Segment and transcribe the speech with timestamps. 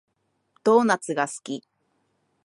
[0.63, 1.63] ドーナツが好き